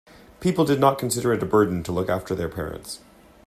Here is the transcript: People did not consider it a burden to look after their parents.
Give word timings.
People 0.39 0.65
did 0.65 0.79
not 0.79 0.97
consider 0.97 1.31
it 1.31 1.43
a 1.43 1.45
burden 1.45 1.83
to 1.83 1.91
look 1.91 2.09
after 2.09 2.33
their 2.33 2.49
parents. 2.49 3.01